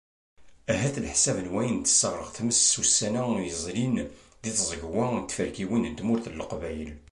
Ahat 0.71 0.95
leḥsab 1.03 1.37
n 1.45 1.51
wayen 1.53 1.79
tesreɣ 1.81 2.27
tmes 2.35 2.71
ussan-a 2.81 3.21
yezrin 3.45 3.95
di 4.41 4.51
tẓegwa 4.57 5.05
d 5.19 5.27
tferkiwin 5.31 5.87
n 5.91 5.93
tmurt 5.99 6.25
n 6.29 6.37
leqbayel. 6.39 6.91